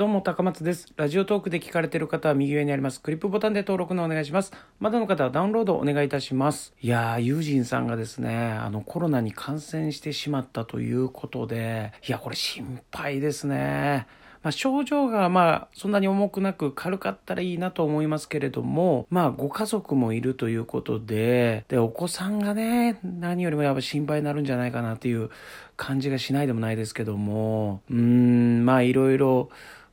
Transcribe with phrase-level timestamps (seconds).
[0.00, 0.90] どうも、高松です。
[0.96, 4.50] ラジオトークで聞かれている方は右上にありますクリップボタンで登録のお願いします。
[4.78, 6.72] まだの方はダウンロードお願いいたします。
[6.80, 14.06] いやー、ユージンさんがですね、あのコロナに感染してしまったということで、いや、これ心配ですね。
[14.42, 25.28] まあ、症状がまあそんなに重くなく軽かったらいいなと思いますけれども、まあご家族もいるということで、で、お子さんがね、何よりもやっぱ心配になるんじゃないかなっていう
[25.76, 29.50] 感じがしないでもないですけども、うーん、まあいろいろ、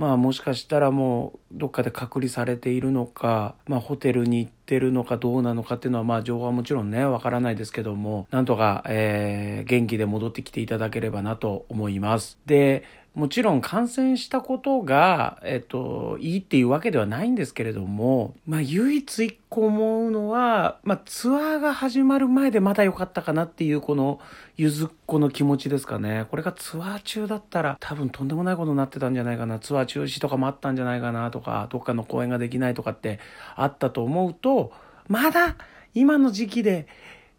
[0.00, 12.38] まあもしかしたらもうどっかで隔離されているのか、まあホテルに行ってるのかどうなのかっていうのはまあ情報はもちろんね、わからないですけども、なんとか、えー、元気で戻ってきていただければなと思います。
[12.46, 12.82] で、
[13.14, 24.20] もちろん感染したことが、えっと、いいっていうわけではないんですけれども、まあ唯一一個思うのは、まあツアーが始まる前でまだ良かったかなっていうこの
[24.56, 26.26] ゆずっこの気持ちですかね。
[26.30, 29.58] これがツアー中だったら多分とんでもないことになってたんじゃないかな。
[29.58, 33.18] ツアー中止とかもあったんじゃないかなとか、どっかの公演ができないとかって
[33.56, 34.72] あったと思うと、
[35.08, 35.56] まだ
[35.94, 36.86] 今の時期で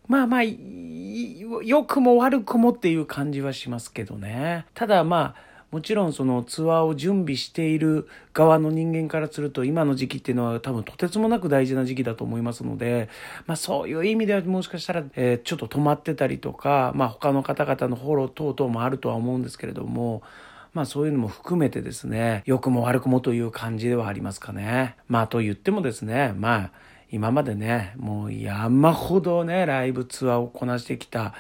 [0.08, 4.66] まあまあ、良くも悪くもっていう感じはしますけどね。
[4.74, 13.08] ただまあ、もちろんそのツアーを準備している側の人間からすると今の時期っていうのは多分とてつもなく大事な時期だと思いますので、
[13.48, 20.22] まあそういう意味ではもしかしたら、えー、ちょっと止まってたりとか、まあ他の方々のフォロー等々もあるとは思うんですけれども、
[20.74, 24.98] まあそういうのも含めてですね、良くも悪くもという感じではありますかね。
[25.08, 26.72] まあと言ってもですね、まあ
[27.12, 31.34] 今までね、もう山ほどね、ライブツアーをこなしてきた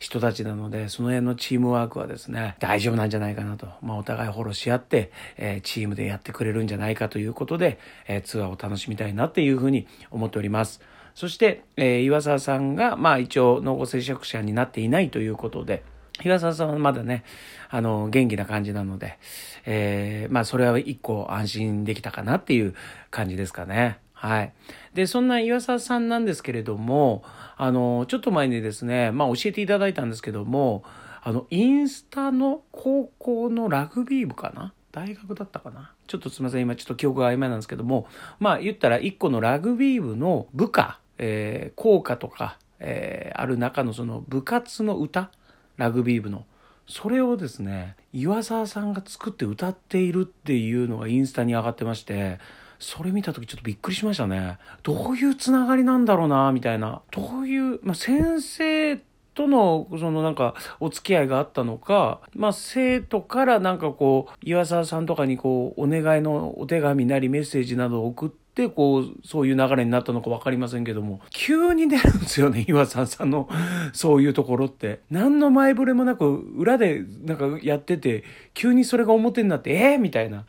[0.00, 3.68] 人たちなので、その辺のチームワークはですね、大丈夫なんじゃないかなと。
[3.82, 10.80] まあお互いフォローし合って、えー、チームでやってくれるんじゃないかということで、えー、ツアーを楽しみたいなっていうふうに思っております。
[11.14, 15.84] そして、えー、岩沢さんが、まあ一応濃厚接触者になっていないということで、
[16.24, 17.22] 岩沢さんはまだね、
[17.68, 19.18] あの、元気な感じなので、
[19.66, 22.74] えー、まあそれは一個安心できたかなっていう
[23.10, 23.98] 感じですかね。
[24.20, 24.52] はい。
[24.94, 27.22] で、そんな岩沢さんなんですけれども、
[27.56, 30.82] あの、ちょっと前にですね、まあ教えていただいたんですけども、
[31.22, 34.72] あの、インスタの高校のラグビー部かな？
[34.90, 35.92] 大学だったかな？
[36.08, 38.08] ちょっとすみません、今ちょっと記憶が曖昧なんですけども、
[38.40, 45.30] まあ言ったら一個のラグビー部の部下、えー、校歌とか、えー、ある中のその部活の歌、
[45.76, 46.44] ラグビー部の、
[46.88, 52.40] それをですね、岩沢さんが作って歌っているっていうのがインスタに上がってまして、
[52.78, 54.58] それ見た時ちょっとびっくりしましたね。
[54.82, 57.02] どういうつながりなんだろうな、みたいな。
[57.10, 58.96] どういう、まあ、先生
[59.38, 73.48] との、そのなんか、お付き合いがあったのか、まあ、生徒からなんかこう、岩沢さんとかにこう、お願いのお手紙なりメッセージなどを送って、こう、そういう流れになったのか分かりませんけども、急に出るんですよね、岩沢さんの、
[73.92, 75.00] そういうところって。
[75.10, 78.24] 何の前触れもなく、裏でなんかやってて、
[78.54, 80.46] 急にそれが表になって、えー、みたいな。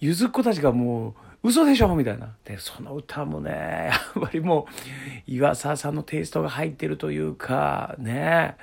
[0.00, 1.94] ゆずっ子たちがもう、嘘でしょ？
[1.94, 2.34] みたいな。
[2.44, 3.50] で、その歌もね、
[3.90, 8.56] やっぱりもう、岩沢さんのテイストが入ってるというか、ね、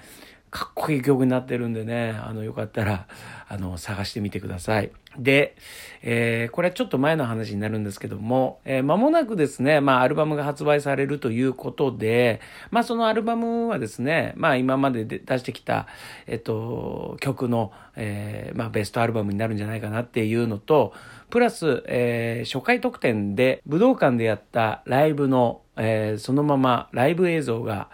[0.52, 3.08] かっこいい曲になってるんでね、あの、よかったら、
[3.48, 4.92] あの、探してみてください。
[5.18, 5.56] で、
[6.02, 15.88] えー、これはちょっと前の話になるんですけども、えー、間もなくですね、まあ、アルバムが発売されるということで、まあ、そのアルバムはですね、まあ、今までで出してきた、
[16.28, 20.94] えっと、曲の、えー、まあ、ベストアルバムになるんじゃないかなっていうのと、
[21.34, 27.90] プラス、えー、初回特典で武道館でやったライブの、えー、そのままライブ映像が、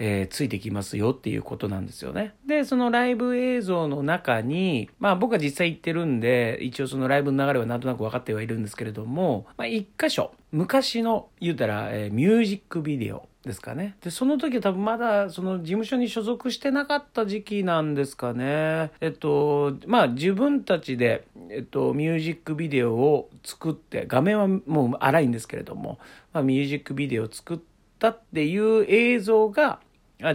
[0.00, 2.34] えー、ついてきますよっていうことなんですよね。
[2.48, 13.96] で、そのライブ映像の中に、まあ僕は実際行ってるんで、一応そのライブの流れはなんとなく分かってはいるんですけれども、まあ一箇所、昔の言うたら、えー、ミュージックビデオですかね。
[14.02, 18.90] で、その時は多分まだその事務所に所属してなかった時期なんですかね。
[19.00, 25.98] えっと、まあ自分たちで、えっと、ミュージックビデオを作って、画面はもう荒いんですけれども、
[26.32, 27.58] まあミュージックビデオを作っ
[27.98, 29.80] たっていう映像が、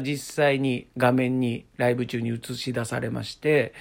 [0.01, 3.73] 実際に画面にライブ中に映し出されまして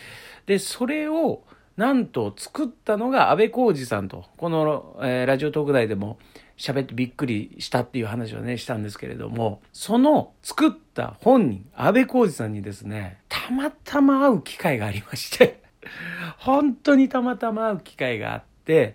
[0.46, 1.42] でそれを
[1.76, 6.18] なんと作ったのが安倍浩二さんとこの、えー、ラジオトーク内でも
[6.56, 15.62] 喋ってびっくりしたっていう話をねしたんですけれどもその作った本人安倍浩二さんにですねたまたま会う機会がありまして
[16.38, 18.94] 本当にたまたま会う機会があって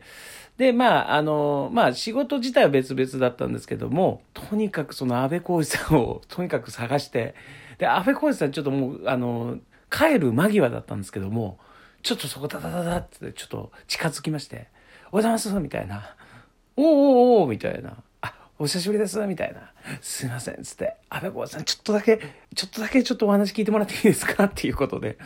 [0.60, 7.34] で、まあ、あの、まあ、仕事自体は別々だったんですけども、とにかくその安倍浩二さんをとにかく探して、
[7.78, 9.58] で、安倍浩二さんちょっともう、あの、
[9.90, 11.60] 帰る間際だったんですけども、
[12.01, 14.69] ちょっとそこダダダダってちょっと近づきまして、おはよ
[15.12, 16.16] うございますみたいな。
[16.78, 17.98] おーおーおーみたいな。
[18.62, 19.72] お久しぶりですみたいな。
[20.02, 22.20] すいません、つって、安倍浩さん、ちょっとだけ、
[22.54, 24.44] ちょっとだけちょっとお話聞いてもらっていいですか？
[24.44, 25.18] っていうことで。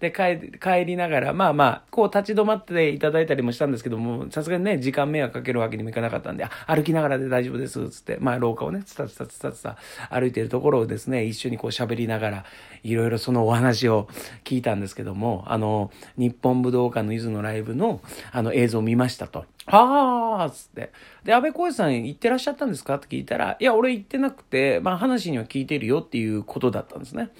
[0.00, 9.78] で、帰、帰りながら、まあまあ、こう立ち止まっていただいたりもしたんですけども、さすがにね、時間迷惑かけるわけにもいかなかったんで、歩きながらで大丈夫です、つって、まあ廊下をね、つたつたつたつた
[10.10, 12.44] 歩いてるところをですね、一緒にこう喋りながら、
[12.82, 14.06] いろいろそのお話を
[14.44, 18.02] 聞いたんですけども、あの、日本武道館の伊豆のライブの、
[18.32, 19.46] あの映像を見ましたと。
[19.66, 20.92] ああつって。
[21.24, 22.96] で、安倍浩二さん行ってらっしゃったんですか？
[22.96, 27.30] って聞いたら、いや、俺行ってなくて、まあ話には聞いてるよっていうことだったんですね。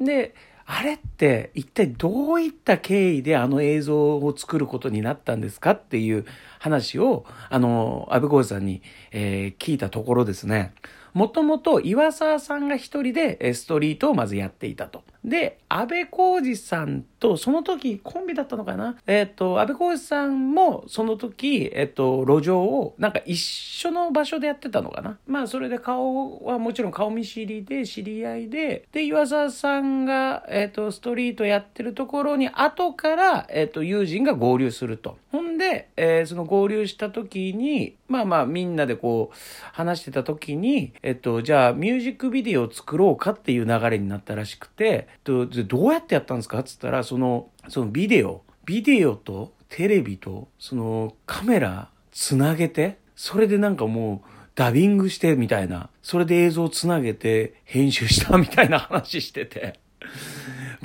[0.00, 0.34] で、
[0.68, 5.72] あれって一体どういった経緯であの映像を作ることになったんですか？
[5.72, 6.26] っていう
[6.58, 8.82] 話を、あの、安倍浩二さんに、
[9.12, 10.74] えー、聞いたところですね。
[11.14, 15.02] もともと岩沢さんが一人でストリートをまずやっていたと。
[15.24, 18.96] で、安倍浩二さんと、その時コンビだったのかな？
[19.06, 25.18] えっ、ー、と、安倍浩二さんもその時、えっ、ー、と、路上をなんか一緒の場所でやってたのかな？
[25.26, 35.16] まあ、それで顔はもちろん顔見知りで知り合いで、で、岩沢さんが、えっ、ー、と、ストリートやってるところに後から、えっ、と、友人が合流すると。
[35.32, 39.36] ほんで、えその合流した時に、まあまあみんなでこう
[39.72, 46.60] 話してた時に、えっと、じゃあミュージックビデオを作ろうかっていう流れになったらしくて、えっと、どうやってやったんですか？
[46.60, 59.78] っつったら、その、そのビデオ、ビデオとテレビと、そのカメラつなげて、それでなんかもう、ダビングしてみたいな、それで映像をつなげて編集したみたいな話してて。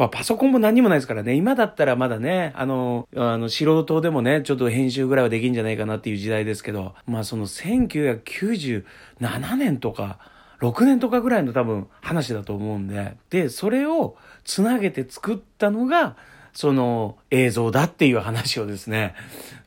[0.02, 8.84] まあパソコンも何にもないですからね、今だったらまだね、あの、あの素人でもね、ちょっと編集ぐらいはできんじゃないかなっていう時代ですけど、まあその1997
[9.58, 10.18] 年とか、
[10.60, 16.16] 6年とかぐらいの多分話だと思うんで、で、それをつなげて作ったのが、
[16.54, 19.16] その映像だっていう話をですね、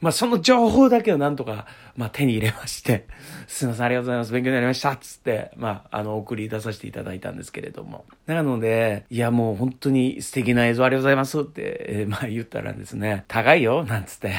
[0.00, 1.66] まあその情報だけをなんとか、
[1.96, 3.06] まあ手に入れまして、
[3.46, 8.04] すいません、ありがとうございます、勉強になりましたつって、まああの送り出させていただいたんですけれども。
[8.26, 14.32] なので、いやもう本当に素敵な映像ありがとうございますって、えー、まあ言ったらですね、高いよなんつって、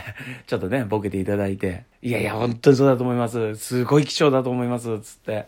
[0.47, 3.55] ちょっとね、ボケていただいて、いやいや、本当にそうだと思います。
[3.55, 4.99] すごい貴重だと思います。
[4.99, 5.47] つって、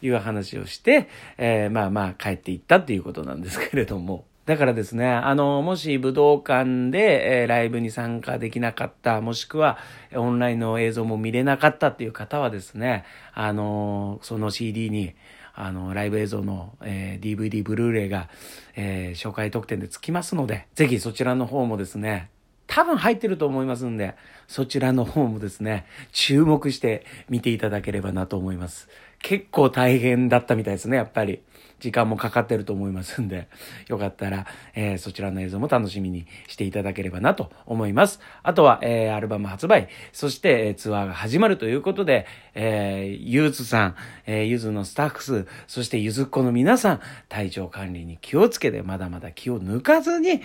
[0.00, 4.24] いう話をして、えー、まあまあ帰っていったっていうことなんですけれども。
[4.48, 9.76] だからですね、あの、もし武道館で、えー、ライブに参加できなかった、もしくは
[10.14, 13.04] オンラインの映像も見れなかったっていう方はですね、
[13.34, 15.12] あの、その CD に、
[15.52, 18.30] あの、ライブ映像の、えー、DVD、ブルーレイが、
[18.74, 22.30] えー、紹介特典でつきますので、ぜひそちらの方もですね、
[22.68, 24.14] 多分入ってると思いますんで、
[24.46, 28.88] そちらの方もですね、注目して見ていただければなと思います。
[29.20, 31.40] 結構大変だったみたいですね、やっぱり。
[31.80, 33.48] 時間もかかってると思いますんで、
[33.86, 38.20] よかったら、えー、そちらの映像も楽しみにしていただければなと思います。
[38.42, 50.42] あとは、えー、アルバム発売、そして、えー、ツアーが始まるということで、えー、ゆうつさん、えー、ゆずのスタッフス、そしてゆずっ子の皆さん、体調管理に気をつけて、まだまだ気を抜かずに、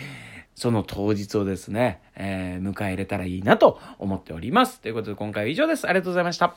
[0.55, 4.79] その当日をですね、えー、迎え入れたらいいなと思っております。
[4.79, 5.87] ということで今回は以上です。
[5.87, 6.55] ありがとうございました。